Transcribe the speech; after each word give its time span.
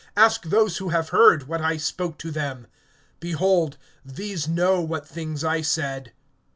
Ask 0.17 0.45
those 0.45 0.77
who 0.77 0.89
have 0.89 1.09
heard, 1.09 1.47
what 1.47 1.61
I 1.61 1.77
spoke 1.77 2.17
to 2.17 2.31
them. 2.31 2.65
Behold, 3.19 3.77
these 4.03 4.47
know 4.47 4.81
what 4.81 5.07
things 5.07 5.43
I 5.43 5.61
said. 5.61 6.11